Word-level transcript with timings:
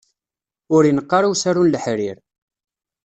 Ur 0.75 0.83
ineqq 0.89 1.11
ara 1.17 1.31
usaru 1.33 1.61
n 1.65 1.71
leḥrir. 1.73 2.17